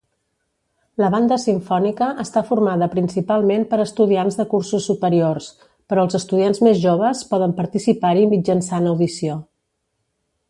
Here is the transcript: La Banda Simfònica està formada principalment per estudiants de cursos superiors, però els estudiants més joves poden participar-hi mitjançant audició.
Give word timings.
La 1.01 1.09
Banda 1.15 1.35
Simfònica 1.41 2.07
està 2.23 2.43
formada 2.47 2.87
principalment 2.93 3.65
per 3.73 3.79
estudiants 3.83 4.39
de 4.41 4.45
cursos 4.53 4.87
superiors, 4.91 5.51
però 5.93 6.05
els 6.07 6.19
estudiants 6.21 6.63
més 6.69 6.81
joves 6.89 7.21
poden 7.35 7.53
participar-hi 7.61 8.25
mitjançant 8.33 8.89
audició. 8.93 9.37